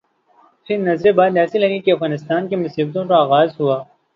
پھر 0.65 0.77
نظر 0.79 1.11
بد 1.11 1.37
ایسی 1.37 1.57
لگی 1.59 1.79
کہ 1.79 1.91
افغانستان 1.91 2.47
کی 2.47 2.55
مصیبتوں 2.55 3.05
کا 3.05 3.15
آغاز 3.17 3.49
ہوا۔ 3.59 3.77